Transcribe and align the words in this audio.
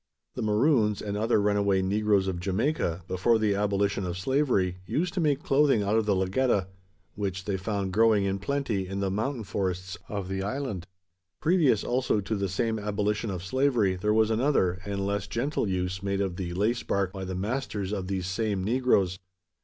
The 0.33 0.41
Maroons, 0.41 0.99
and 0.99 1.15
other 1.15 1.39
runaway 1.39 1.83
negroes 1.83 2.27
of 2.27 2.39
Jamaica, 2.39 3.03
before 3.07 3.37
the 3.37 3.53
abolition 3.53 4.03
of 4.03 4.17
slavery, 4.17 4.77
used 4.87 5.13
to 5.13 5.19
make 5.21 5.43
clothing 5.43 5.83
out 5.83 5.95
of 5.95 6.07
the 6.07 6.15
lagetta; 6.15 6.69
which 7.13 7.45
they 7.45 7.55
found 7.55 7.93
growing 7.93 8.23
in 8.25 8.39
plenty 8.39 8.87
in 8.87 8.99
the 8.99 9.11
mountain 9.11 9.43
forests 9.43 9.99
of 10.09 10.27
the 10.27 10.41
island. 10.41 10.87
Previous 11.39 11.83
also 11.83 12.19
to 12.19 12.35
the 12.35 12.49
same 12.49 12.79
abolition 12.79 13.29
of 13.29 13.43
slavery, 13.43 13.95
there 13.95 14.11
was 14.11 14.31
another, 14.31 14.79
and 14.85 15.05
less 15.05 15.27
gentle, 15.27 15.67
use 15.69 16.01
made 16.01 16.19
of 16.19 16.35
the 16.35 16.51
lace 16.55 16.81
bark, 16.81 17.13
by 17.13 17.23
the 17.23 17.35
masters 17.35 17.91
of 17.93 18.07
these 18.07 18.25
same 18.25 18.63
negroes. 18.63 19.19